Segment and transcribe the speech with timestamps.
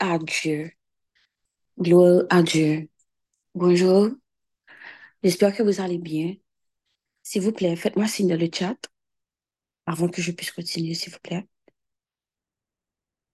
[0.00, 0.72] à Dieu.
[1.78, 2.88] Gloire à Dieu.
[3.54, 4.10] Bonjour.
[5.22, 6.34] J'espère que vous allez bien.
[7.22, 8.76] S'il vous plaît, faites-moi signe le chat
[9.86, 11.46] avant que je puisse continuer, s'il vous plaît.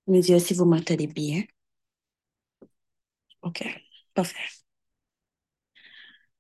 [0.09, 1.45] Me dire si vous m'entendez bien.
[3.43, 3.63] OK,
[4.15, 4.37] parfait.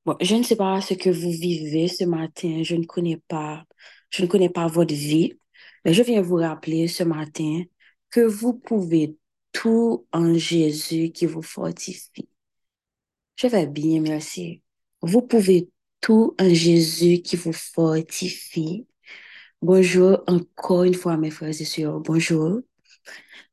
[0.05, 2.63] Bon, je ne sais pas ce que vous vivez ce matin.
[2.63, 3.65] Je ne connais pas,
[4.11, 5.39] je ne connais pas votre vie,
[5.85, 7.63] mais je viens vous rappeler ce matin
[8.11, 9.18] que vous pouvez
[9.53, 12.29] tout en Jésus qui vous fortifie.
[13.37, 14.63] Je vais bien, merci.
[15.03, 15.71] Vous pouvez
[16.01, 18.87] tout en Jésus qui vous fortifie.
[19.63, 22.01] Bonjour encore une fois, mes frères et sœurs.
[22.01, 22.61] Bonjour.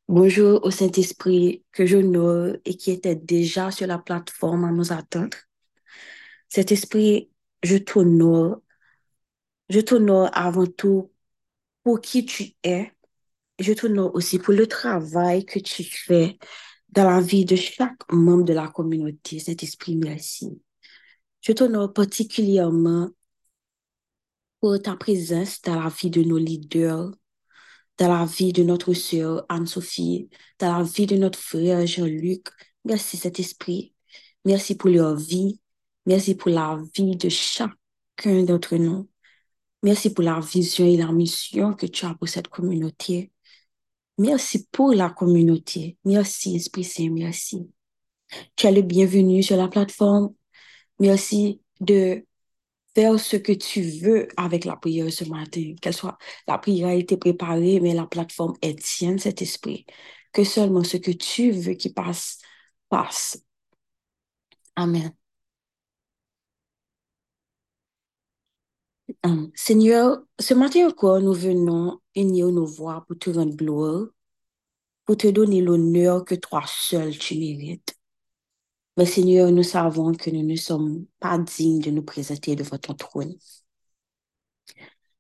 [0.08, 5.38] Bonjour au Saint-Esprit que j'honore et qui était déjà sur la plateforme à nous attendre.
[6.50, 7.32] Saint-Esprit,
[7.64, 8.62] je t'honore.
[9.70, 11.12] Je t'honore avant tout
[11.84, 12.92] pour qui tu es.
[13.60, 16.38] Je t'honore aussi pour le travail que tu fais
[16.90, 19.40] dans la vie de chaque membre de la communauté.
[19.40, 20.62] Saint-Esprit, merci.
[21.42, 23.10] Je t'honore particulièrement
[24.60, 27.12] pour ta présence dans la vie de nos leaders,
[27.98, 32.48] dans la vie de notre sœur Anne-Sophie, dans la vie de notre frère Jean-Luc.
[32.84, 33.94] Merci, Saint-Esprit.
[34.44, 35.60] Merci pour leur vie.
[36.06, 39.10] Merci pour la vie de chacun d'entre nous.
[39.84, 43.32] Merci pour la vision et la mission que tu as pour cette communauté.
[44.18, 45.98] Merci pour la communauté.
[46.06, 47.70] Merci, Esprit Saint, merci.
[48.56, 50.34] Tu es le bienvenu sur la plateforme.
[51.00, 52.26] Merci de
[52.96, 55.76] faire ce que tu veux avec la prière ce matin.
[55.82, 59.86] Qu'elle soit, la prière a été préparée, mais la plateforme est tienne, cet esprit.
[60.32, 62.40] Que seulement ce que tu veux qui passe,
[62.90, 63.38] passe.
[64.76, 65.14] Amen.
[69.24, 74.08] Hum, Seigneur, ce matin encore, nous venons unir nos voix pour te rendre gloire,
[75.06, 77.96] pour te donner l'honneur que toi seul tu mérites.
[78.98, 82.94] Mais Seigneur, nous savons que nous ne sommes pas dignes de nous présenter devant ton
[82.94, 83.36] trône.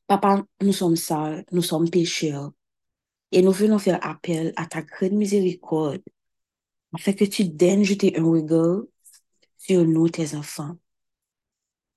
[0.07, 2.51] Papa, nous sommes sales, nous sommes pécheurs,
[3.31, 6.01] et nous venons faire appel à ta grande miséricorde,
[6.93, 8.81] afin que tu daignes jeter un regard
[9.57, 10.77] sur nous, tes enfants.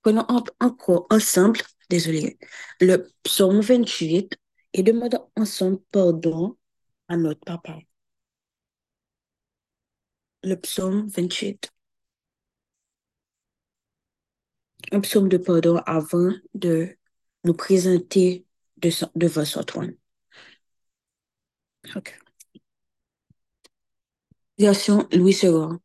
[0.01, 0.25] Prenons
[0.59, 2.37] encore ensemble, désolé,
[2.81, 4.37] le psaume 28
[4.73, 6.57] et demandons ensemble pardon
[7.07, 7.79] à notre papa
[10.43, 11.71] le psaume 28.
[14.91, 16.97] Un psaume de pardon avant de
[17.43, 18.45] nous présenter
[19.15, 19.95] devant son trône.
[21.95, 22.19] Ok.
[24.57, 25.79] Version Louis II.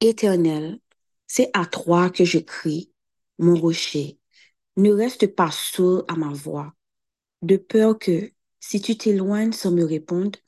[0.00, 0.78] Éternel,
[1.26, 2.92] c'est à toi que je crie,
[3.38, 4.18] mon rocher.
[4.76, 6.72] Ne reste pas sourd à ma voix,
[7.42, 10.38] de peur que, si tu t'éloignes sans me répondre,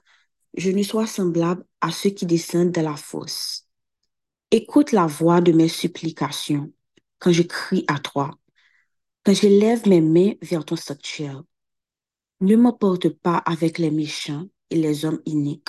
[0.57, 3.67] je ne sois semblable à ceux qui descendent de la fosse.
[4.51, 6.73] Écoute la voix de mes supplications
[7.19, 8.31] quand je crie à toi,
[9.25, 11.43] quand je lève mes mains vers ton sanctuaire.
[12.41, 15.69] Ne m'emporte pas avec les méchants et les hommes iniques,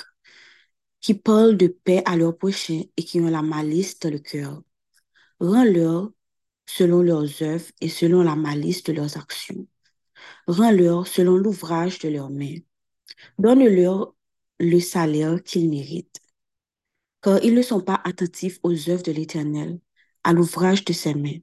[1.00, 4.62] qui parlent de paix à leurs prochains et qui ont la malice dans le cœur.
[5.38, 6.10] Rends-leur
[6.76, 9.66] selon leurs œuvres et selon la malice de leurs actions.
[10.46, 12.58] Rends-leur selon l'ouvrage de leurs mains.
[13.38, 14.14] Donne-leur
[14.60, 16.20] le salaire qu'ils méritent,
[17.22, 19.80] car ils ne sont pas attentifs aux œuvres de l'Éternel,
[20.24, 21.38] à l'ouvrage de ses mains.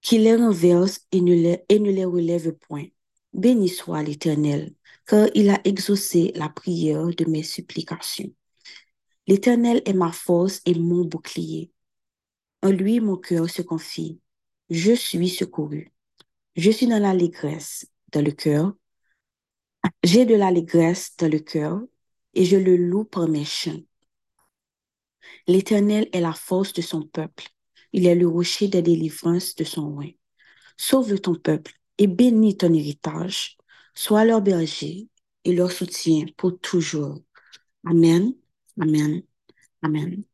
[0.00, 2.86] Qu'il les renverse et ne les, et ne les relève point.
[3.34, 4.74] Béni soit l'Éternel,
[5.06, 8.32] car il a exaucé la prière de mes supplications.
[9.28, 11.72] L'Éternel est ma force et mon bouclier.
[12.62, 14.20] En lui, mon cœur se confie.
[14.70, 15.92] Je suis secouru.
[16.56, 18.72] Je suis dans l'allégresse, dans le cœur,
[20.02, 21.80] j'ai de l'allégresse dans le cœur
[22.34, 23.82] et je le loue par mes chants.
[25.46, 27.48] L'Éternel est la force de son peuple.
[27.92, 30.04] Il est le rocher de délivrance de son roi.
[30.76, 33.56] Sauve ton peuple et bénis ton héritage.
[33.94, 35.08] Sois leur berger
[35.44, 37.18] et leur soutien pour toujours.
[37.84, 38.34] Amen,
[38.80, 39.22] Amen,
[39.82, 40.24] Amen.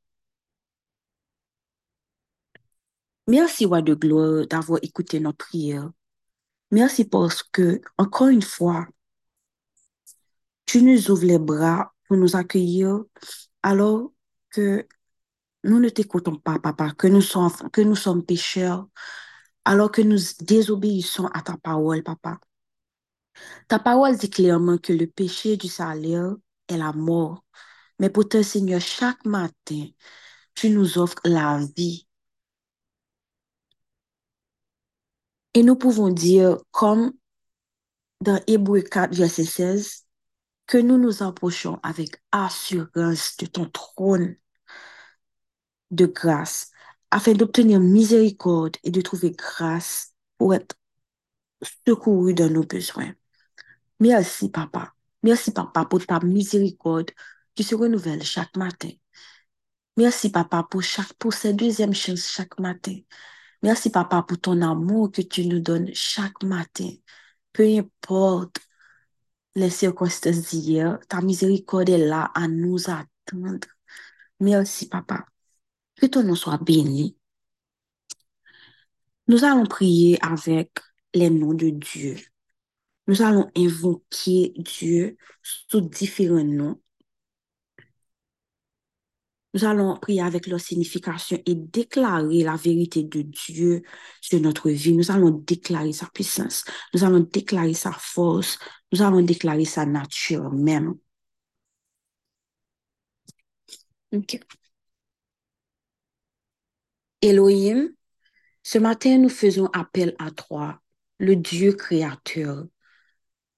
[3.26, 5.90] Merci, roi de gloire, d'avoir écouté notre prière.
[6.70, 8.86] Merci parce que, encore une fois,
[10.66, 13.04] tu nous ouvres les bras pour nous accueillir
[13.62, 14.12] alors
[14.50, 14.86] que
[15.64, 18.88] nous ne t'écoutons pas, papa, que nous sommes, que nous sommes pécheurs,
[19.64, 22.40] alors que nous désobéissons à ta parole, papa.
[23.69, 26.34] Ta parole dit clairement que le péché du salaire
[26.69, 27.44] est la mort.
[27.98, 29.86] Mais pourtant, Seigneur, chaque matin,
[30.54, 32.06] tu nous offres la vie.
[35.54, 37.12] Et nous pouvons dire, comme
[38.20, 40.06] dans Hébreu 4, verset 16,
[40.66, 44.37] que nous nous approchons avec assurance de ton trône
[45.90, 46.70] de grâce
[47.10, 50.75] afin d'obtenir miséricorde et de trouver grâce pour être
[51.87, 53.12] secouru dans nos besoins.
[54.00, 54.94] Merci, Papa.
[55.22, 57.10] Merci, Papa, pour ta miséricorde
[57.55, 58.90] qui se renouvelle chaque matin.
[59.96, 62.96] Merci, Papa, pour, chaque, pour cette deuxième chance chaque matin.
[63.62, 66.91] Merci, Papa, pour ton amour que tu nous donnes chaque matin.
[67.53, 68.59] Peu importe
[69.55, 73.69] les circonstances d'hier, ta miséricorde est là à nous attendre.
[74.41, 75.26] Merci, Papa.
[75.97, 77.17] Que ton nom soit béni.
[79.29, 80.73] Nous allons prier avec
[81.15, 82.17] les noms de Dieu.
[83.06, 86.81] Nous allons invoquer Dieu sous différents noms.
[89.54, 93.82] Nous allons prier avec leur signification et déclarer la vérité de Dieu
[94.20, 94.96] sur notre vie.
[94.96, 96.64] Nous allons déclarer sa puissance.
[96.94, 98.58] Nous allons déclarer sa force.
[98.93, 100.94] Nous allons déclarer sa nature même.
[104.12, 104.40] Ok.
[107.22, 107.90] Elohim,
[108.62, 110.81] ce matin, nous faisons appel à toi,
[111.19, 112.66] le Dieu créateur.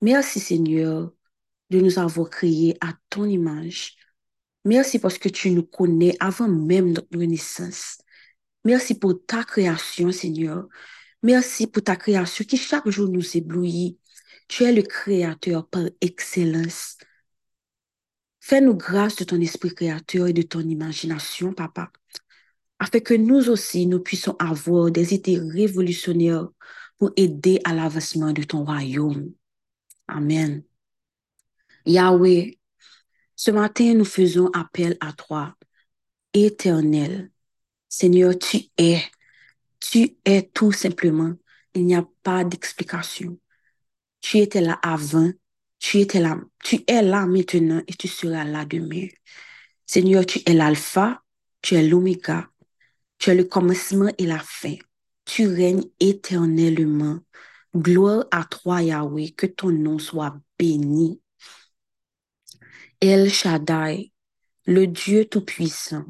[0.01, 1.13] Merci Seigneur
[1.71, 3.97] de nous avoir créés à ton image.
[4.65, 7.99] Merci parce que tu nous connais avant même notre naissance.
[8.65, 10.67] Merci pour ta création, Seigneur.
[11.23, 13.99] Merci pour ta création qui chaque jour nous éblouit.
[14.49, 16.97] Tu es le créateur par excellence.
[18.41, 21.91] Fais-nous grâce de ton esprit créateur et de ton imagination, Papa,
[22.79, 26.49] afin que nous aussi, nous puissions avoir des idées révolutionnaires
[26.99, 29.33] pour aider à l'avancement de ton royaume.
[30.09, 30.63] Amen.
[31.87, 32.59] Yahweh,
[33.45, 35.55] ce matin, nous faisons appel à toi,
[36.33, 37.31] éternel.
[37.91, 39.03] Seigneur, tu es.
[39.81, 41.35] Tu es tout simplement.
[41.75, 43.39] Il n'y a pas d'explication.
[44.23, 45.31] Tu étais là avant,
[45.79, 49.09] tu étais là, tu es là maintenant et tu seras là demain.
[49.85, 51.23] Seigneur, tu es l'alpha,
[51.61, 52.49] tu es l'oméga,
[53.19, 54.77] tu es le commencement et la fin.
[55.27, 57.19] Tu règnes éternellement.
[57.77, 61.21] Gloire à toi, Yahweh, que ton nom soit béni.
[63.07, 64.13] El Shaddai,
[64.65, 66.07] le Dieu Tout-Puissant,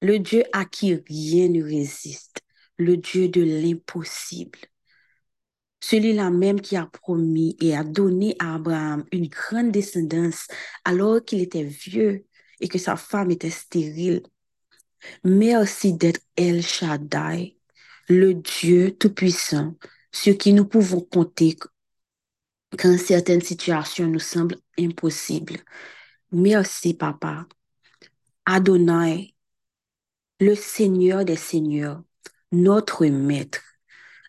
[0.00, 2.40] le Dieu à qui rien ne résiste,
[2.78, 4.58] le Dieu de l'impossible.
[5.80, 10.46] Celui-là même qui a promis et a donné à Abraham une grande descendance
[10.86, 12.24] alors qu'il était vieux
[12.60, 14.22] et que sa femme était stérile.
[15.24, 17.58] Merci d'être El Shaddai,
[18.08, 19.76] le Dieu Tout-Puissant,
[20.10, 21.58] sur qui nous pouvons compter
[22.78, 25.58] quand certaines situations nous semblent impossibles.
[26.32, 27.46] Merci, Papa.
[28.46, 29.34] Adonai,
[30.40, 32.02] le Seigneur des Seigneurs,
[32.52, 33.62] notre Maître.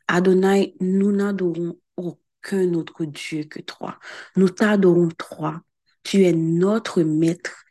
[0.08, 4.00] Adonai, nous n'adorons aucun autre Dieu que toi.
[4.36, 5.62] Nous t'adorons toi.
[6.04, 7.64] Tu es notre Maître.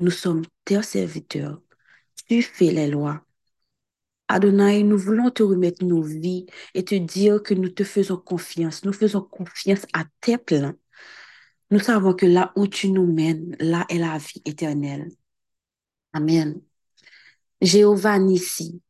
[0.00, 1.60] Nous sommes tes serviteurs.
[2.28, 3.24] Tu fais les lois.
[4.28, 8.84] Adonai, nous voulons te remettre nos vies et te dire que nous te faisons confiance.
[8.84, 10.74] Nous faisons confiance à tes plans.
[11.74, 15.08] Nous savons que là où tu nous mènes, là est la vie éternelle.
[16.12, 16.60] Amen.
[17.60, 18.80] Jéhovah Nissi,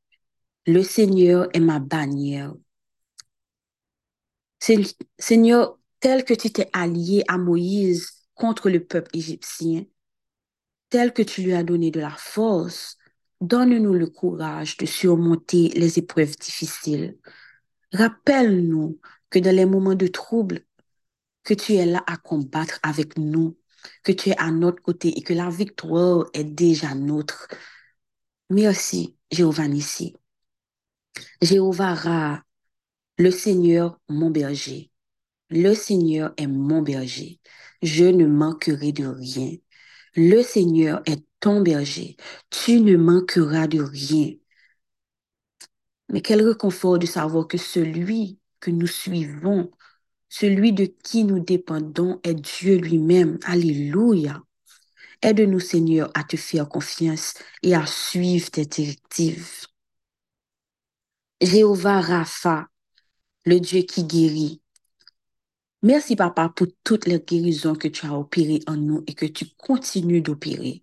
[0.66, 2.52] le Seigneur est ma bannière.
[5.18, 9.86] Seigneur, tel que tu t'es allié à Moïse contre le peuple égyptien,
[10.90, 12.98] tel que tu lui as donné de la force,
[13.40, 17.16] donne-nous le courage de surmonter les épreuves difficiles.
[17.94, 19.00] Rappelle-nous
[19.30, 20.66] que dans les moments de trouble,
[21.44, 23.56] que tu es là à combattre avec nous,
[24.02, 27.48] que tu es à notre côté et que la victoire est déjà nôtre.
[28.50, 30.14] Merci, Jéhovah Nissi.
[31.40, 32.44] Jéhovah Ra,
[33.18, 34.90] le Seigneur mon berger.
[35.50, 37.40] Le Seigneur est mon berger.
[37.82, 39.52] Je ne manquerai de rien.
[40.16, 42.16] Le Seigneur est ton berger.
[42.50, 44.32] Tu ne manqueras de rien.
[46.08, 49.70] Mais quel réconfort de savoir que celui que nous suivons,
[50.36, 53.38] celui de qui nous dépendons est Dieu lui-même.
[53.44, 54.42] Alléluia.
[55.22, 59.66] Aide-nous, Seigneur, à te faire confiance et à suivre tes directives.
[61.40, 62.66] Jéhovah Rapha,
[63.44, 64.60] le Dieu qui guérit.
[65.82, 69.46] Merci, Papa, pour toutes les guérisons que tu as opérées en nous et que tu
[69.56, 70.82] continues d'opérer.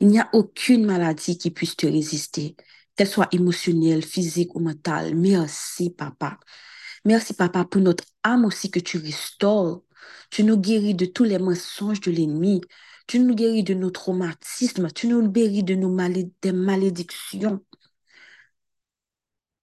[0.00, 2.56] Il n'y a aucune maladie qui puisse te résister,
[2.96, 5.14] qu'elle soit émotionnelle, physique ou mentale.
[5.14, 6.38] Merci, Papa.
[7.04, 9.82] Merci, Papa, pour notre âme aussi que tu restaures.
[10.30, 12.60] Tu nous guéris de tous les mensonges de l'ennemi.
[13.06, 14.90] Tu nous guéris de nos traumatismes.
[14.92, 17.64] Tu nous guéris de nos malédictions.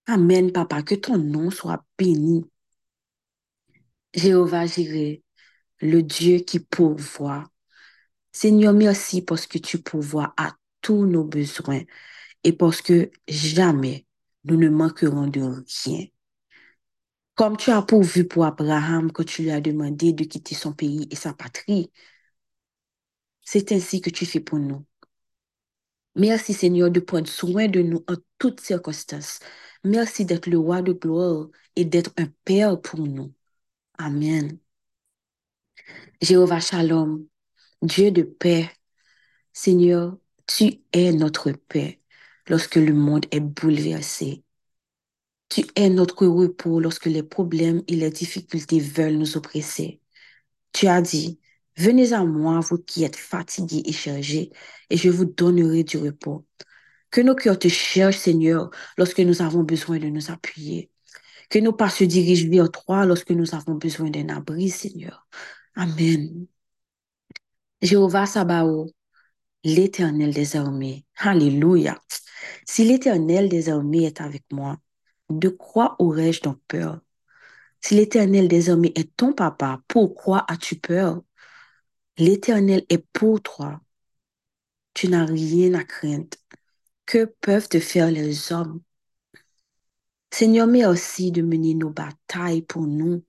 [0.08, 2.44] Amen, Papa, que ton nom soit béni.
[4.14, 5.24] Jéhovah Jireh,
[5.82, 7.46] le Dieu qui pourvoit.
[8.32, 11.82] Seigneur, merci parce que tu pourvois à tous nos besoins
[12.44, 14.08] et parce que jamais
[14.46, 16.06] nous ne manquerons de rien.
[17.40, 21.08] Comme tu as pourvu pour Abraham quand tu lui as demandé de quitter son pays
[21.10, 21.90] et sa patrie,
[23.44, 24.86] c'est ainsi que tu fais pour nous.
[26.16, 29.40] Merci Seigneur de prendre soin de nous en toutes circonstances.
[29.86, 33.34] Merci d'être le roi de gloire et d'être un père pour nous.
[33.98, 34.60] Amen.
[36.22, 37.26] Jéhovah Shalom,
[37.82, 38.70] Dieu de paix,
[39.54, 42.02] Seigneur, tu es notre paix
[42.50, 44.44] lorsque le monde est bouleversé.
[45.50, 50.02] Tu es notre repos lorsque les problèmes et les difficultés veulent nous oppresser.
[50.74, 51.40] Tu as dit,
[51.76, 54.52] venez à moi, vous qui êtes fatigués et chargés,
[54.90, 56.46] et je vous donnerai du repos.
[57.12, 60.92] Que nos cœurs te cherchent, Seigneur, lorsque nous avons besoin de nous appuyer.
[61.50, 65.28] Que nos pas se dirigent vers toi lorsque nous avons besoin d'un abri, Seigneur.
[65.76, 66.46] Amen.
[67.82, 68.92] Jéhovah Sabaoth,
[69.64, 71.06] l'Éternel des armées.
[71.18, 72.00] Alléluia.
[72.68, 74.78] Si l'Éternel des armées est avec moi,
[75.30, 77.02] de quoi aurais-je donc peur?
[77.82, 81.24] Si l'Éternel des armées est ton papa, pourquoi as-tu peur?
[82.18, 83.82] L'Éternel est pour toi.
[84.94, 86.38] Tu n'as rien à craindre.
[87.06, 88.82] Que peuvent te faire les hommes?
[90.32, 93.24] Seigneur, merci de mener nos batailles pour nous.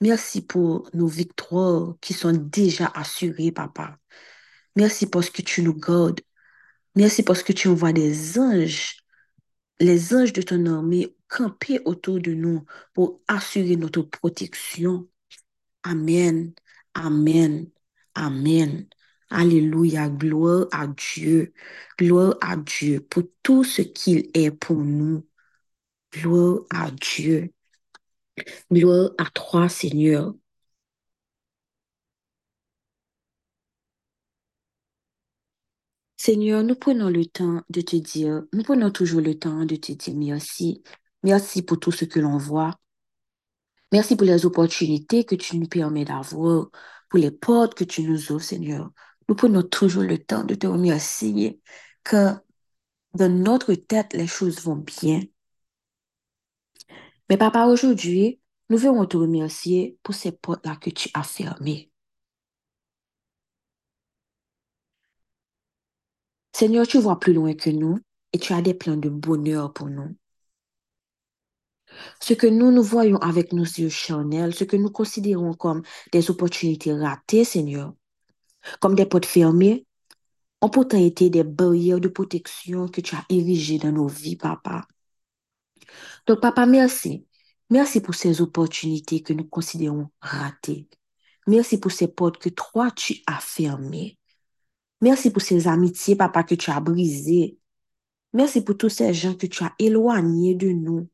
[0.00, 3.98] Merci pour nos victoires qui sont déjà assurées, papa.
[4.76, 6.20] Merci parce que tu nous gardes.
[6.94, 8.98] Merci parce que tu envoies des anges,
[9.80, 12.64] les anges de ton armée camper autour de nous
[12.94, 15.08] pour assurer notre protection.
[15.82, 16.54] Amen.
[16.94, 17.70] Amen.
[18.14, 18.88] Amen.
[19.30, 20.08] Alléluia.
[20.08, 21.52] Gloire à Dieu.
[21.98, 25.26] Gloire à Dieu pour tout ce qu'il est pour nous.
[26.12, 27.52] Gloire à Dieu.
[28.72, 30.34] Gloire à toi, Seigneur.
[36.16, 39.92] Seigneur, nous prenons le temps de te dire, nous prenons toujours le temps de te
[39.92, 40.82] dire merci.
[41.24, 42.78] Merci pour tout ce que l'on voit.
[43.92, 46.68] Merci pour les opportunités que tu nous permets d'avoir,
[47.08, 48.92] pour les portes que tu nous ouvres, Seigneur.
[49.28, 51.60] Nous prenons toujours le temps de te remercier
[52.04, 52.34] que
[53.14, 55.22] dans notre tête, les choses vont bien.
[57.28, 61.90] Mais papa, aujourd'hui, nous voulons te remercier pour ces portes-là que tu as fermées.
[66.52, 67.98] Seigneur, tu vois plus loin que nous
[68.32, 70.16] et tu as des plans de bonheur pour nous.
[72.20, 75.82] Ce que nous nous voyons avec nos yeux charnels, ce que nous considérons comme
[76.12, 77.94] des opportunités ratées, Seigneur,
[78.80, 79.86] comme des portes fermées,
[80.60, 84.86] ont pourtant été des barrières de protection que tu as érigées dans nos vies, papa.
[86.26, 87.26] Donc, papa, merci.
[87.70, 90.88] Merci pour ces opportunités que nous considérons ratées.
[91.46, 94.18] Merci pour ces portes que toi, tu as fermées.
[95.00, 97.58] Merci pour ces amitiés, papa, que tu as brisées.
[98.32, 101.08] Merci pour tous ces gens que tu as éloignés de nous.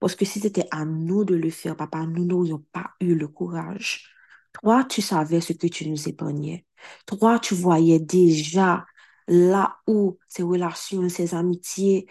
[0.00, 3.28] Parce que si c'était à nous de le faire, papa, nous n'aurions pas eu le
[3.28, 4.10] courage.
[4.52, 6.66] Toi, tu savais ce que tu nous épargnais.
[7.06, 8.86] Toi, tu voyais déjà
[9.28, 12.06] là où ces relations, ces amitiés,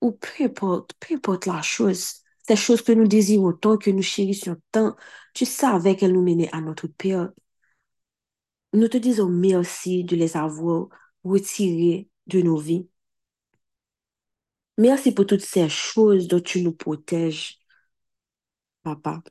[0.00, 4.02] ou peu importe, peu importe la chose, ces choses que nous désirons tant, que nous
[4.02, 4.96] chérissions tant,
[5.34, 7.30] tu savais qu'elles nous menaient à notre père.
[8.72, 10.88] Nous te disons merci de les avoir
[11.24, 12.88] retirées de nos vies.
[14.80, 17.58] Merci pour toutes ces choses dont tu nous protèges,
[18.82, 19.22] papa.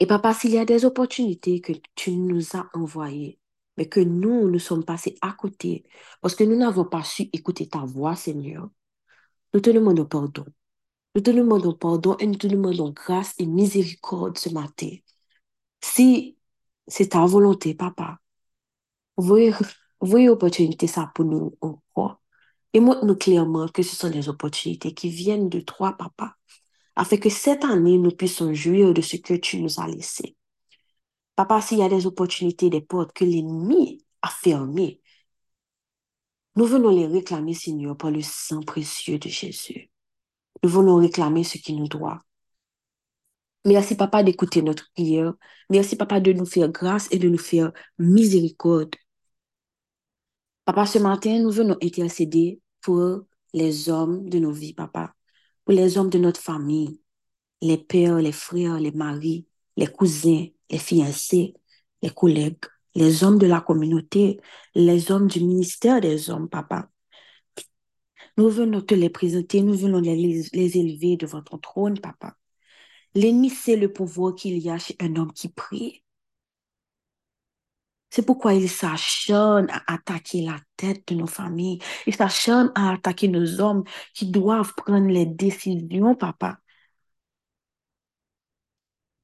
[0.00, 3.38] Et papa, s'il y a des opportunités que tu nous as envoyées,
[3.76, 5.84] mais que nous, nous sommes passés à côté,
[6.20, 8.68] parce que nous n'avons pas su écouter ta voix, Seigneur,
[9.54, 10.44] nous te demandons pardon.
[11.14, 14.90] Nous te demandons pardon et nous te demandons grâce et miséricorde ce matin.
[15.82, 16.38] Si
[16.88, 18.18] c'est ta volonté, papa,
[19.16, 19.52] voyez,
[20.00, 22.20] voyez opportunité ça pour nous encore.
[22.74, 26.36] Et montre-nous clairement que ce sont des opportunités qui viennent de toi, papa,
[26.96, 30.36] afin que cette année, nous puissions jouir de ce que tu nous as laissé.
[31.36, 35.00] Papa, s'il y a des opportunités, des portes que l'ennemi a fermées,
[36.56, 39.90] nous venons les réclamer, Seigneur, par le sang précieux de Jésus.
[40.64, 42.20] Nous venons réclamer ce qui nous doit.
[43.64, 45.34] Merci, Papa, d'écouter notre prière.
[45.70, 48.94] Merci, Papa, de nous faire grâce et de nous faire miséricorde.
[50.68, 53.22] Papa, ce matin, nous venons intercéder pour
[53.54, 55.14] les hommes de nos vies, Papa,
[55.64, 57.00] pour les hommes de notre famille,
[57.62, 59.46] les pères, les frères, les maris,
[59.78, 61.54] les cousins, les fiancés,
[62.02, 64.42] les collègues, les hommes de la communauté,
[64.74, 66.90] les hommes du ministère des hommes, Papa.
[68.36, 72.36] Nous venons te les présenter, nous venons les, les élever devant ton trône, Papa.
[73.14, 76.02] L'ennemi sait le pouvoir qu'il y a chez un homme qui prie.
[78.10, 81.78] C'est pourquoi il s'acharne à attaquer la tête de nos familles.
[82.06, 83.84] Il s'acharne à attaquer nos hommes
[84.14, 86.58] qui doivent prendre les décisions, papa.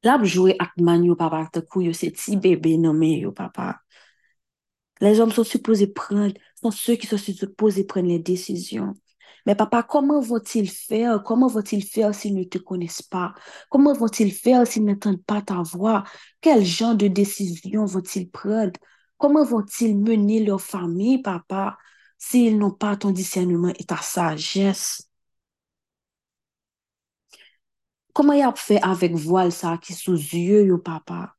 [0.04, 3.80] L'ab joué ak man papa, te kou yo se ti bebe nomen yo, papa.
[5.00, 8.94] Les hommes sont supposés prendre, sont ceux qui sont supposés prendre les décisions.
[9.46, 11.22] Mais papa, comment vont-ils faire?
[11.22, 13.34] Comment vont-ils faire s'ils ne te connaissent pas?
[13.70, 16.04] Comment vont-ils faire s'ils n'entendent pas ta voix?
[16.40, 18.72] Quel genre de décision vont-ils prendre?
[19.18, 21.78] Comment vont-ils mener leur famille, papa,
[22.18, 25.08] s'ils n'ont pas ton discernement et ta sagesse?
[28.14, 31.36] Comment y a fait avec voile ça qui sous yeux, papa?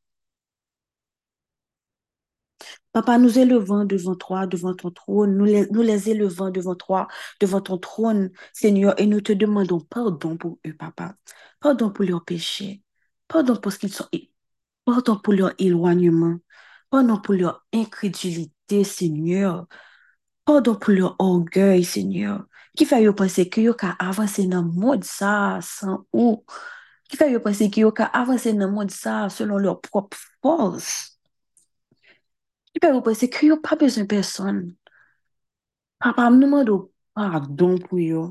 [2.91, 5.35] Papa, nous élevons devant toi, devant ton trône.
[5.37, 5.45] Nous
[5.81, 7.07] les, élevons devant toi,
[7.41, 11.15] devant ton trône, Seigneur, et nous te demandons pardon pour eux, papa.
[11.59, 12.83] Pardon pour leurs péchés.
[13.27, 14.07] Pardon pour ce qu'ils sont.
[14.85, 16.37] Pardon pour leur éloignement.
[16.89, 19.67] Pardon pour leur incrédulité, Seigneur.
[20.45, 22.45] Pardon pour leur orgueil, Seigneur.
[22.77, 26.45] Qui fait penser que yo ka avancer dans le monde ça sans ou?
[27.09, 31.14] Qui fait penser que yo ka avancer dans le monde ça selon leur propre force?
[32.75, 34.57] Ki pe ou pwese ki yo pa bezon person.
[36.03, 36.75] Papa, m nou mwado
[37.15, 38.25] pardon pou yo.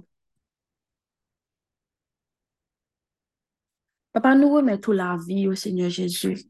[4.13, 6.45] Papa, nou remet tout la vi yo, Seigneur Jésus.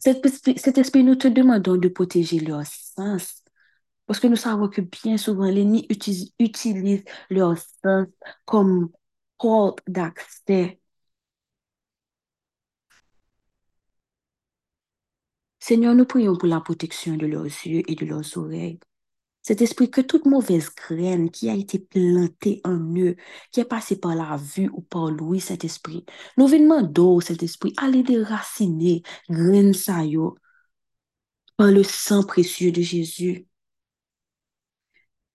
[0.00, 3.44] Cet esprit, nous te demandons de protéger leur sens.
[4.06, 8.08] Parce que nous savons que bien souvent, l'ennemi utilise, utilise leur sens
[8.44, 8.90] comme
[9.38, 10.81] porte d'accès
[15.62, 18.80] Seigneur, nous prions pour la protection de leurs yeux et de leurs oreilles.
[19.42, 23.14] Cet esprit que toute mauvaise graine qui a été plantée en eux,
[23.52, 26.04] qui est passée par la vue ou par l'ouïe, cet esprit,
[26.36, 30.00] nous venons d'eau, cet esprit, allez déraciner, graine ça
[31.56, 33.46] par le sang précieux de Jésus.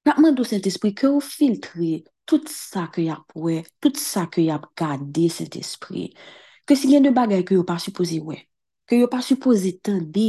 [0.05, 4.25] Nous d'eau, cet esprit, que vous filtrez tout ça que y a pour tout ça
[4.27, 6.13] que y a gardé, cet esprit.
[6.65, 8.49] Que s'il y a de bagages que vous pas supposé, ouais.
[8.87, 10.27] ke yo pa supose tende,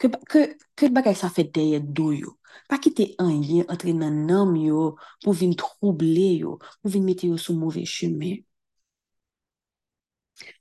[0.00, 0.40] ke, ke,
[0.76, 2.36] ke bagay sa fet deye do yo.
[2.68, 7.28] Pa ki te anye entre nan nam yo pou vin trouble yo, pou vin mete
[7.30, 8.40] yo sou mouve cheme.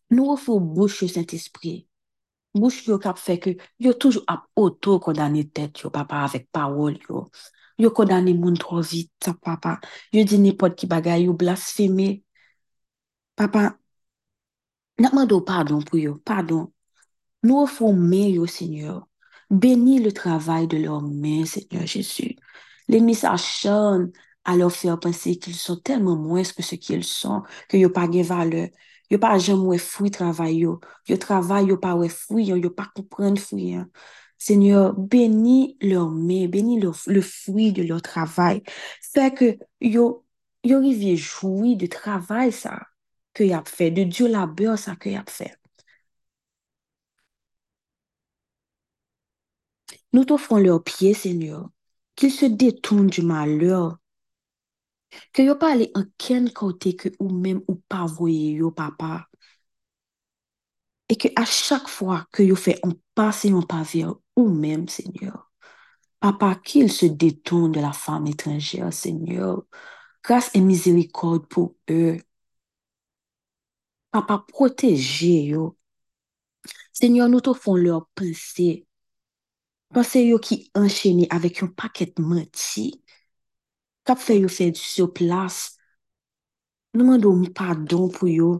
[0.10, 1.74] Nou ou fwo bouch yo sent espri.
[2.58, 6.98] Bouch yo kap fe ke yo toujou ap oto kodane tet yo papa avek pawol
[7.08, 7.28] yo.
[7.80, 9.78] Yo kodane moun tro vit sa papa.
[10.12, 12.10] Yo di nipot ki bagay yo blasfeme.
[13.40, 13.80] Papa,
[15.00, 16.68] nakman do pardon pou yo, pardon.
[17.44, 19.08] Nous offrons mains au Seigneur.
[19.50, 22.36] Bénis le travail de leurs mains, Seigneur Jésus.
[22.88, 24.12] L'ennemi s'acharne
[24.46, 28.08] à leur faire penser qu'ils sont tellement moins que ce qu'ils sont, que n'ont pas
[28.08, 28.70] de valeur.
[29.10, 30.76] Yo pa jem wè fwi travay yo.
[31.10, 33.86] Yo travay yo pa wè fwi yo, yo pa kompren fwi yo.
[34.40, 38.62] Senyor, beni lor me, beni lor, le fwi de lor travay.
[39.10, 40.06] Fè ke yo,
[40.64, 42.78] yo rivye joui de travay sa
[43.34, 45.50] ke yap fè, de diyo labeur sa ke yap fè.
[50.14, 51.70] Nous t'offrons leurs pieds, Seigneur,
[52.16, 53.98] qu'ils se détournent du malheur,
[55.34, 59.28] que yo pas aller en ken côté que ou même ou pas voyer yo, papa.
[61.10, 64.50] Et que à chaque fois que yo fait un pas et un pas vers ou
[64.50, 65.52] même, Seigneur,
[66.20, 69.64] papa, qu'ils se détournent de la femme étrangère, Seigneur.
[70.24, 72.20] Grâce et miséricorde pour eux.
[74.12, 75.76] Papa, protégez yo.
[76.94, 78.86] Seigneur, nous t'offrons leurs pensées,
[79.94, 82.92] Pase yo ki encheni avèk yon paket menti,
[84.06, 85.58] kap fè yo fè di sou plas,
[86.94, 88.52] nou mando m pardon pou yo,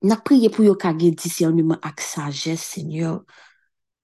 [0.00, 3.20] na priye pou yo kage disyonouman ak sajes, senyor,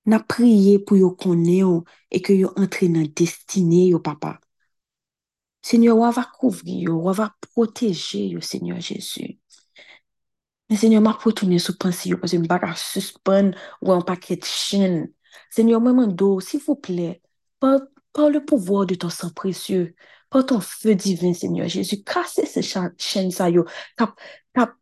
[0.05, 1.72] na priye pou yo konen yo,
[2.12, 4.37] e ke yo entre nan destine yo, papa.
[5.64, 9.33] Senyor, wava kouvri yo, wava proteje yo, senyor Jezu.
[10.68, 14.44] Men senyor, ma pou tounen sou pansi yo, pase m baka suspon, wè an paket
[14.44, 15.07] chen,
[15.51, 17.22] Seigneur, moi, mando, s'il vous plaît,
[17.61, 17.81] par,
[18.12, 19.94] par, le pouvoir de ton sang précieux,
[20.31, 23.64] par ton feu divin, Seigneur Jésus, cassez ces chaînes, ça, yo,
[23.96, 24.18] tap,
[24.53, 24.75] tap,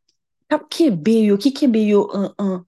[0.49, 2.65] tap, kebe yo, ki kebe yo, un, un,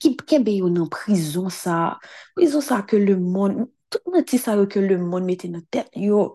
[0.00, 1.98] ki kebe yo nan prison, ça,
[2.36, 5.90] prison, ça, que le monde, tout noti ça, yo ke le monde mette nan tête,
[5.96, 6.34] yo,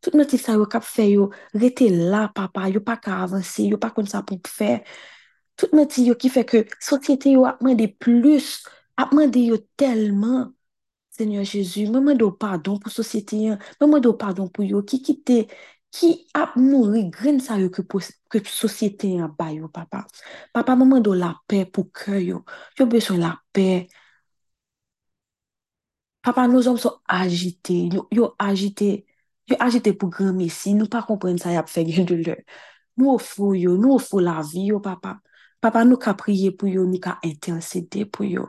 [0.00, 3.78] tout noti sa yo kap fe yo, rete la papa, yo pa ka avanse, yo
[3.80, 4.80] pa kon sa pou fe,
[5.60, 8.62] tout noti yo ki fe ke sosyete yo apman de plus,
[9.00, 10.52] Apman de yo telman,
[11.16, 14.82] Seigneur Jezu, mwen mwen do pardon pou sosyete yon, mwen mwen do pardon pou yo
[14.88, 15.36] ki kite,
[15.94, 17.84] ki ap nou rigren sa yo ke,
[18.30, 20.04] ke sosyete yon bay yo, papa.
[20.54, 22.42] Papa, mwen mwen do la pe pou kre yo,
[22.78, 23.66] yo beson la pe.
[26.24, 28.90] Papa, nou zom so agite, yo, yo agite,
[29.48, 32.36] yo agite pou gran mesi, nou pa kompren sa yap fe gen de lè.
[33.00, 35.16] Nou ofou yo, nou ofou la vi yo, papa.
[35.60, 38.48] Papa nou ka priye pou yo, ni ka intercede pou yo.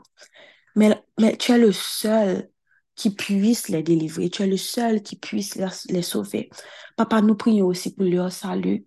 [0.75, 2.47] Men, men tu es le seul
[2.95, 4.29] ki puis les délivrer.
[4.29, 6.49] Tu es le seul ki puis les, les sauver.
[6.95, 8.85] Papa nou priye osi pou leur salut.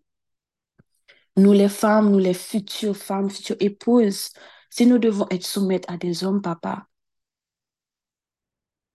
[1.36, 4.30] Nous les femmes, nous les futures femmes, futures épouses,
[4.70, 6.86] si nous devons être soumettes à des hommes, papa,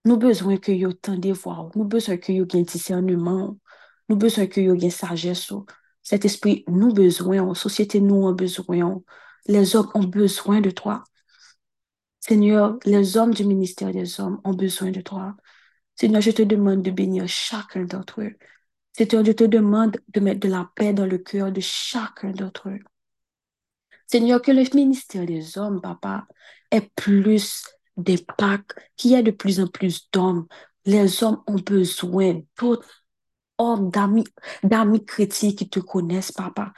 [0.06, 3.58] nous besoin que yo tendez voir, nous besoin que yo gen discernement,
[4.08, 5.52] nous besoin que yo gen sagesse,
[6.10, 9.00] Cet esprit, nous besoin, en société, nous avons besoin.
[9.46, 11.04] Les hommes ont besoin de toi.
[12.20, 15.38] Seigneur, les hommes du ministère des hommes ont besoin de toi.
[15.94, 18.34] Seigneur, je te demande de bénir chacun d'entre eux.
[18.98, 22.70] Seigneur, je te demande de mettre de la paix dans le cœur de chacun d'entre
[22.70, 22.80] eux.
[24.08, 26.26] Seigneur, que le ministère des hommes, papa,
[26.72, 27.66] ait plus
[27.98, 30.48] d'impact, qu'il y ait de plus en plus d'hommes.
[30.86, 32.99] Les hommes ont besoin d'autres
[33.60, 34.26] hommes, d'amis,
[34.64, 36.74] d'amis chrétiens qui te connaissent, papa.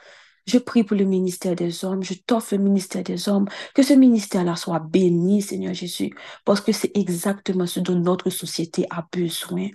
[0.46, 3.94] Je prie pour le ministère des hommes, je t'offre le ministère des hommes, que ce
[3.94, 6.12] ministère-là soit béni, Seigneur Jésus,
[6.44, 9.68] parce que c'est exactement ce dont notre société a besoin.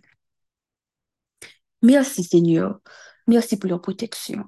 [1.81, 2.79] Merci, Seigneur.
[3.27, 4.43] Merci pour leur protection.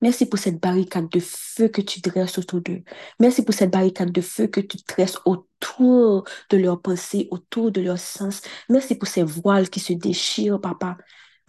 [0.00, 2.82] Merci pour cette barricade de feu que tu dresses autour d'eux.
[3.20, 7.80] Merci pour cette barricade de feu que tu dresses autour de leurs pensées, autour de
[7.80, 8.42] leurs sens.
[8.68, 10.98] Merci pour ces voiles qui se déchirent, papa.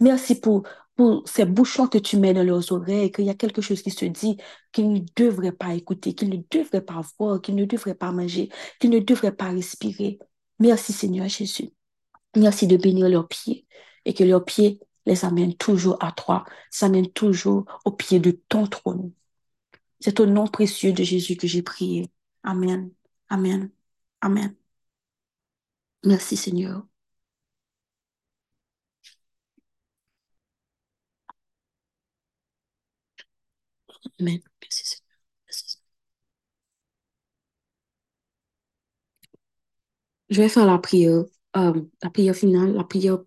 [0.00, 0.64] Merci pour,
[1.26, 4.06] ces bouchons que tu mets dans leurs oreilles, qu'il y a quelque chose qui se
[4.06, 4.38] dit
[4.72, 8.48] qu'ils ne devraient pas écouter, qu'ils ne devraient pas voir, qu'ils ne devraient pas manger,
[8.80, 10.18] qu'ils ne devraient pas respirer.
[10.58, 11.70] Merci Seigneur Jésus.
[12.36, 13.66] Merci de bénir leurs pieds
[14.04, 18.66] et que leurs pieds les amène toujours à toi, s'amène toujours au pied de ton
[18.66, 19.12] trône.
[20.00, 22.10] C'est au nom précieux de Jésus que j'ai prié.
[22.42, 22.90] Amen.
[23.28, 23.70] Amen.
[24.20, 24.54] Amen.
[26.04, 26.86] Merci Seigneur.
[34.20, 34.40] Amen.
[34.62, 35.18] Merci Seigneur.
[35.46, 35.78] Merci.
[40.28, 41.24] Je vais faire la prière,
[41.56, 43.18] euh, la prière finale, la prière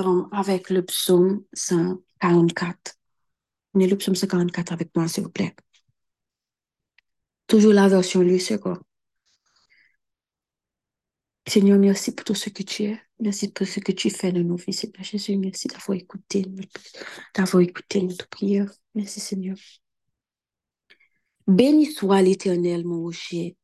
[0.00, 2.94] euh, avec le psaume 144.
[3.72, 5.54] Prenez le psaume 144 avec moi, s'il vous plaît.
[7.46, 8.80] Toujours la version lui, c'est quoi?
[11.46, 13.00] Seigneur, merci pour tout ce que tu es.
[13.18, 15.36] Merci pour ce que tu fais de nos vies, Seigneur Jésus.
[15.36, 16.46] Merci d'avoir écouté,
[17.34, 18.70] d'avoir écouté notre prière.
[18.94, 19.56] Merci, Seigneur.
[21.50, 23.56] Béni soit l'Éternel, mon rocher,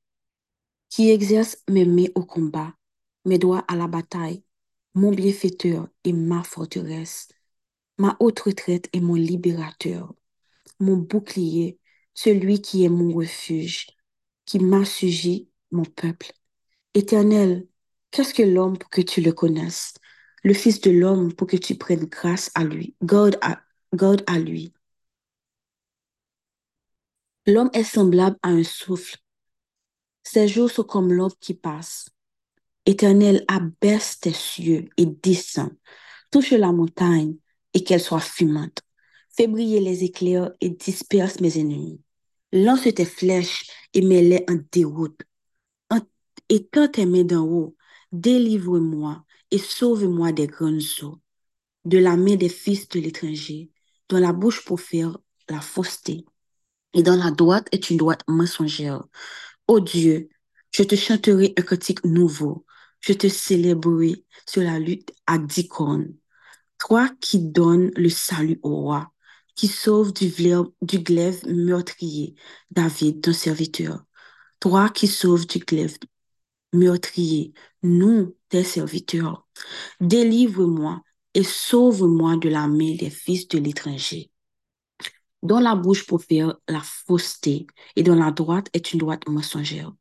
[0.88, 2.74] qui exerce mes mains au combat,
[3.24, 4.42] mes doigts à la bataille,
[4.94, 7.28] mon bienfaiteur et ma forteresse,
[7.96, 10.12] ma haute retraite et mon libérateur,
[10.80, 11.78] mon bouclier,
[12.12, 13.86] celui qui est mon refuge,
[14.46, 16.32] qui m'assugit mon peuple.
[16.94, 17.68] Éternel,
[18.10, 19.94] qu'est-ce que l'homme pour que tu le connaisses?
[20.42, 23.60] Le Fils de l'homme pour que tu prennes grâce à lui, garde à,
[24.26, 24.72] à lui.
[27.46, 29.16] L'homme est semblable à un souffle.
[30.22, 32.08] Ses jours sont comme l'aube qui passe.
[32.84, 35.70] Éternel, abaisse tes cieux et descends.
[36.30, 37.36] Touche la montagne
[37.74, 38.82] et qu'elle soit fumante.
[39.36, 42.00] Fais briller les éclairs et disperse mes ennemis.
[42.52, 45.20] Lance tes flèches et mets-les en déroute.
[46.48, 47.76] Étends tes mains d'en haut,
[48.12, 51.18] délivre-moi et sauve-moi des grandes eaux,
[51.84, 53.70] de la main des fils de l'étranger,
[54.08, 56.24] dont la bouche profère la fausseté,
[56.96, 59.04] et dans la droite est une droite mensongère.
[59.68, 60.28] Ô Dieu,
[60.72, 62.66] je te chanterai un cantique nouveau,
[63.00, 66.14] je te célébrerai sur la lutte à dix cornes.
[66.78, 69.12] Toi qui donnes le salut au roi,
[69.54, 72.34] qui sauve du, glaive, meurtrier,
[72.70, 74.04] David, ton serviteur.
[74.60, 75.98] Toi qui sauves du glaive
[76.72, 79.46] meurtrier, nous, tes serviteurs.
[80.00, 81.02] Délivre-moi
[81.34, 84.30] et sauve-moi de la main des fils de l'étranger,
[85.42, 89.92] dont la bouche profère la fausseté et dont la droite est une droite mensongère.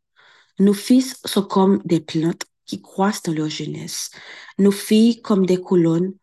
[0.60, 4.10] Nos fils sont comme des plantes qui croissent dans leur jeunesse,
[4.58, 6.14] nos filles comme des colonnes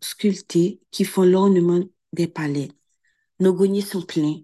[0.00, 2.70] sculptées qui font l'ornement des palais.
[3.40, 4.40] Nos greniers sont pleins,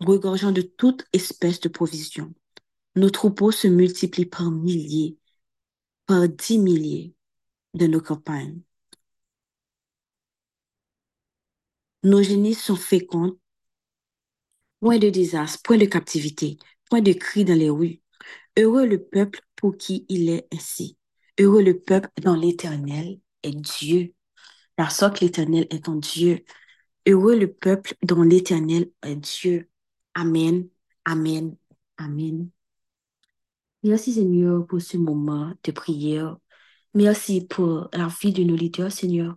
[0.00, 2.34] regorgeant de toute espèce de provisions.
[2.94, 5.18] Nos troupeaux se multiplient par milliers,
[6.06, 7.14] par dix milliers
[7.74, 8.60] de nos campagnes.
[12.06, 13.36] Nos génies sont féconds,
[14.78, 16.56] point de désastre, point de captivité,
[16.88, 18.00] point de cris dans les rues.
[18.56, 20.96] Heureux le peuple pour qui il est ainsi.
[21.36, 24.14] Heureux le peuple dont l'Éternel est Dieu.
[24.78, 26.44] La sorte l'Éternel est ton Dieu.
[27.08, 29.68] Heureux le peuple dont l'Éternel est Dieu.
[30.14, 30.68] Amen,
[31.04, 31.56] Amen,
[31.96, 32.48] Amen.
[33.82, 36.36] Merci Seigneur pour ce moment de prière.
[36.94, 39.36] Merci pour la vie de nos leaders, Seigneur.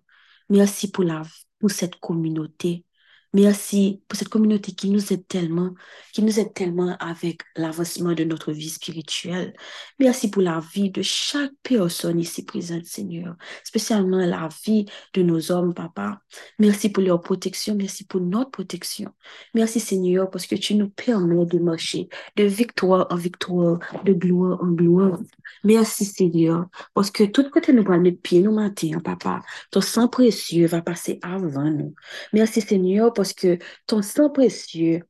[0.50, 1.24] Merci pour la,
[1.60, 2.86] pour cette communauté.
[3.34, 5.76] Merci pour cette communauté qui nous aide tellement,
[6.14, 9.54] qui nous aide tellement avec l'avancement de notre vie spirituelle.
[10.00, 15.52] Merci pour la vie de chaque personne ici présente, Seigneur, spécialement la vie de nos
[15.52, 16.22] hommes, papa.
[16.58, 19.12] Merci pour leur protection, merci pour notre protection.
[19.54, 24.60] Merci, Seigneur, parce que tu nous permets de marcher de victoire en victoire, de gloire
[24.64, 25.20] en gloire.
[25.64, 26.66] Merci, Seigneur,
[26.96, 30.82] parce que tout côté nous va mettre pied nous matin, papa, ton sang précieux va
[30.82, 31.94] passer avant nous.
[32.34, 35.02] Merci, Seigneur, parce que ton sang précieux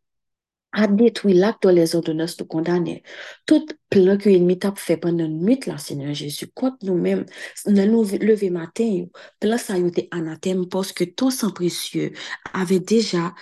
[0.72, 3.04] a détruit l'acte dans les ordonnances de condamner.
[3.46, 7.28] Tout plan que l'ennemi t'a fait pendant une nuit, là, Seigneur Jésus, contre nous-mêmes,
[7.68, 9.06] nous lever matin,
[9.40, 12.14] plan ça a été anathème parce que ton sang précieux
[12.52, 13.36] avait déjà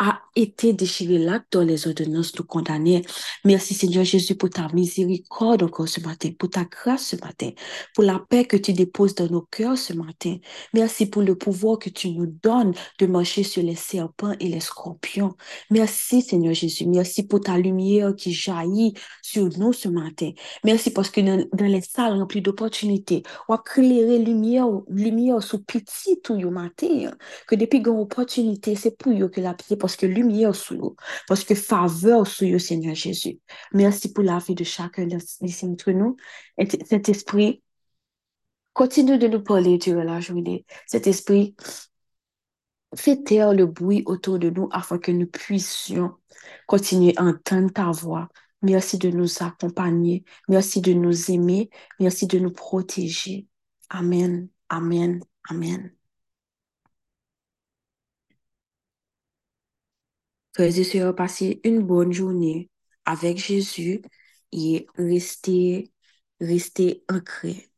[0.00, 3.02] a été déchiré là dans les ordonnances de condamner.
[3.44, 7.50] Merci Seigneur Jésus pour ta miséricorde encore ce matin, pour ta grâce ce matin,
[7.94, 10.36] pour la paix que tu déposes dans nos cœurs ce matin.
[10.72, 14.60] Merci pour le pouvoir que tu nous donnes de marcher sur les serpents et les
[14.60, 15.34] scorpions.
[15.68, 16.86] Merci Seigneur Jésus.
[16.86, 20.30] Merci pour ta lumière qui jaillit sur nous ce matin.
[20.64, 26.22] Merci parce que dans, les salles remplies d'opportunités, on a éclairé lumière, lumière sous petit
[26.22, 27.10] tout le matin.
[27.46, 30.94] Que depuis qu'on opportunité, c'est pour eux que la pied parce que lumière sur nous,
[31.26, 33.40] parce que faveur sur nous, Seigneur Jésus.
[33.72, 35.08] Merci pour la vie de chacun
[35.40, 36.16] ici entre nous.
[36.58, 37.60] Et cet esprit
[38.72, 40.64] continue de nous parler durant la journée.
[40.86, 41.56] Cet esprit
[42.94, 46.12] fait taire le bruit autour de nous afin que nous puissions
[46.68, 48.28] continuer à entendre ta voix.
[48.62, 50.22] Merci de nous accompagner.
[50.48, 51.68] Merci de nous aimer.
[51.98, 53.48] Merci de nous protéger.
[53.88, 54.48] Amen.
[54.68, 55.20] Amen.
[55.48, 55.90] Amen.
[60.54, 62.70] Frères et sœurs, passez une bonne journée
[63.04, 64.02] avec Jésus
[64.52, 65.92] et restez,
[66.40, 67.70] restez ancrés.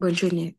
[0.00, 0.56] Bonne journée.